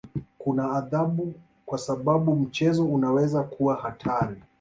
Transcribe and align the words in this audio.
Kuna 0.37 0.71
adhabu 0.71 1.33
kwa 1.65 1.77
sababu 1.77 2.35
mchezo 2.35 2.85
unaweza 2.85 3.43
kuwa 3.43 3.75
hatari. 3.75 4.41